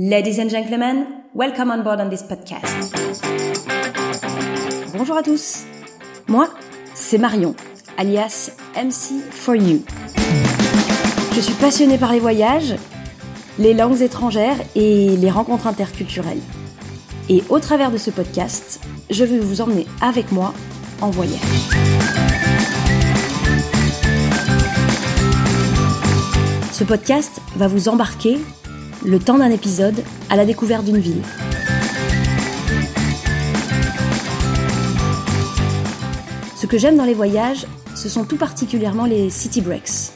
Ladies 0.00 0.38
and 0.38 0.48
gentlemen, 0.48 1.06
welcome 1.34 1.72
on 1.72 1.82
board 1.82 2.00
on 2.00 2.08
this 2.08 2.22
podcast. 2.22 2.94
Bonjour 4.96 5.16
à 5.16 5.24
tous. 5.24 5.64
Moi, 6.28 6.48
c'est 6.94 7.18
Marion, 7.18 7.56
alias 7.96 8.52
MC 8.76 9.20
for 9.32 9.56
You. 9.56 9.82
Je 11.34 11.40
suis 11.40 11.54
passionnée 11.54 11.98
par 11.98 12.12
les 12.12 12.20
voyages, 12.20 12.76
les 13.58 13.74
langues 13.74 14.00
étrangères 14.00 14.58
et 14.76 15.16
les 15.16 15.30
rencontres 15.32 15.66
interculturelles. 15.66 16.42
Et 17.28 17.42
au 17.48 17.58
travers 17.58 17.90
de 17.90 17.98
ce 17.98 18.12
podcast, 18.12 18.80
je 19.10 19.24
vais 19.24 19.40
vous 19.40 19.60
emmener 19.60 19.88
avec 20.00 20.30
moi 20.30 20.54
en 21.00 21.10
voyage. 21.10 21.40
Ce 26.72 26.84
podcast 26.84 27.40
va 27.56 27.66
vous 27.66 27.88
embarquer, 27.88 28.38
le 29.04 29.18
temps 29.18 29.38
d'un 29.38 29.50
épisode, 29.50 30.02
à 30.30 30.36
la 30.36 30.44
découverte 30.44 30.84
d'une 30.84 30.98
ville. 30.98 31.22
Ce 36.56 36.66
que 36.66 36.78
j'aime 36.78 36.96
dans 36.96 37.04
les 37.04 37.14
voyages, 37.14 37.66
ce 37.94 38.08
sont 38.08 38.24
tout 38.24 38.36
particulièrement 38.36 39.06
les 39.06 39.30
city 39.30 39.60
breaks. 39.60 40.12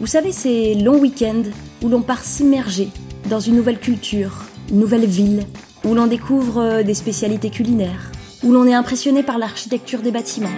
Vous 0.00 0.06
savez, 0.06 0.32
ces 0.32 0.74
longs 0.74 0.98
week-ends 0.98 1.42
où 1.82 1.88
l'on 1.88 2.02
part 2.02 2.22
s'immerger 2.22 2.88
dans 3.28 3.40
une 3.40 3.56
nouvelle 3.56 3.78
culture, 3.78 4.44
une 4.70 4.78
nouvelle 4.78 5.06
ville, 5.06 5.44
où 5.84 5.94
l'on 5.94 6.06
découvre 6.06 6.82
des 6.82 6.94
spécialités 6.94 7.50
culinaires, 7.50 8.12
où 8.42 8.52
l'on 8.52 8.66
est 8.66 8.74
impressionné 8.74 9.22
par 9.22 9.38
l'architecture 9.38 10.00
des 10.00 10.10
bâtiments. 10.10 10.48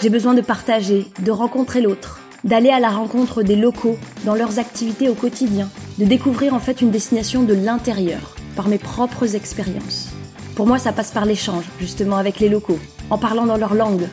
J'ai 0.00 0.10
besoin 0.10 0.34
de 0.34 0.40
partager, 0.40 1.06
de 1.22 1.30
rencontrer 1.30 1.80
l'autre, 1.80 2.20
d'aller 2.44 2.70
à 2.70 2.80
la 2.80 2.88
rencontre 2.88 3.42
des 3.42 3.56
locaux 3.56 3.98
dans 4.24 4.34
leurs 4.34 4.58
activités 4.58 5.08
au 5.08 5.14
quotidien, 5.14 5.68
de 6.00 6.06
découvrir 6.06 6.54
en 6.54 6.60
fait 6.60 6.80
une 6.80 6.90
destination 6.90 7.42
de 7.42 7.52
l'intérieur 7.52 8.34
par 8.56 8.68
mes 8.68 8.78
propres 8.78 9.36
expériences. 9.36 10.08
Pour 10.56 10.66
moi, 10.66 10.78
ça 10.78 10.92
passe 10.92 11.10
par 11.10 11.26
l'échange, 11.26 11.64
justement, 11.78 12.16
avec 12.16 12.40
les 12.40 12.48
locaux, 12.48 12.78
en 13.10 13.18
parlant 13.18 13.44
dans 13.44 13.58
leur 13.58 13.74
langue. 13.74 14.08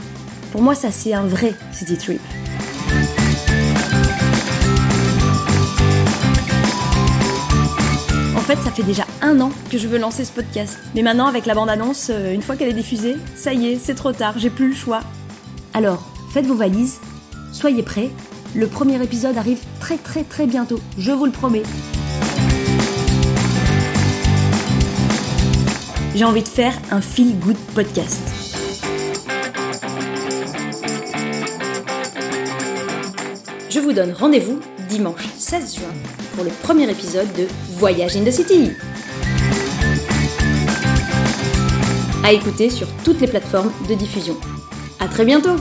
Pour 0.51 0.61
moi, 0.61 0.75
ça, 0.75 0.91
c'est 0.91 1.13
un 1.13 1.25
vrai 1.25 1.53
city 1.71 1.97
trip. 1.97 2.19
En 8.35 8.41
fait, 8.41 8.57
ça 8.57 8.71
fait 8.71 8.83
déjà 8.83 9.05
un 9.21 9.39
an 9.39 9.51
que 9.71 9.77
je 9.77 9.87
veux 9.87 9.97
lancer 9.97 10.25
ce 10.25 10.33
podcast. 10.33 10.79
Mais 10.93 11.03
maintenant, 11.03 11.27
avec 11.27 11.45
la 11.45 11.55
bande-annonce, 11.55 12.09
euh, 12.09 12.33
une 12.33 12.41
fois 12.41 12.57
qu'elle 12.57 12.69
est 12.69 12.73
diffusée, 12.73 13.15
ça 13.33 13.53
y 13.53 13.67
est, 13.67 13.79
c'est 13.79 13.95
trop 13.95 14.11
tard, 14.11 14.33
j'ai 14.37 14.49
plus 14.49 14.69
le 14.69 14.75
choix. 14.75 14.99
Alors, 15.73 16.05
faites 16.33 16.45
vos 16.45 16.55
valises, 16.55 16.99
soyez 17.53 17.83
prêts, 17.83 18.09
le 18.55 18.67
premier 18.67 19.01
épisode 19.03 19.37
arrive 19.37 19.59
très 19.79 19.97
très 19.97 20.23
très 20.23 20.45
bientôt, 20.45 20.79
je 20.97 21.11
vous 21.11 21.25
le 21.25 21.31
promets. 21.31 21.63
J'ai 26.15 26.25
envie 26.25 26.43
de 26.43 26.47
faire 26.47 26.73
un 26.89 27.01
feel 27.01 27.37
good 27.39 27.57
podcast. 27.75 28.21
Je 33.69 33.79
vous 33.79 33.93
donne 33.93 34.13
rendez-vous 34.13 34.59
dimanche 34.89 35.27
16 35.37 35.75
juin 35.75 35.93
pour 36.33 36.43
le 36.43 36.49
premier 36.63 36.89
épisode 36.89 37.31
de 37.33 37.47
Voyage 37.77 38.15
in 38.15 38.23
the 38.23 38.31
City. 38.31 38.71
À 42.23 42.33
écouter 42.33 42.69
sur 42.69 42.87
toutes 43.03 43.21
les 43.21 43.27
plateformes 43.27 43.71
de 43.87 43.93
diffusion. 43.93 44.35
À 44.99 45.07
très 45.07 45.23
bientôt! 45.23 45.55